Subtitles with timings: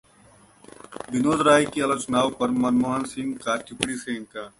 [1.11, 4.49] विनोद राय की आलोचनाओं पर मनमोहन सिंह का टिप्पणी से इनकार